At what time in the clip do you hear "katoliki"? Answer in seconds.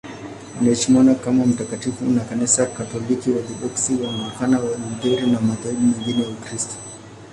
2.65-3.29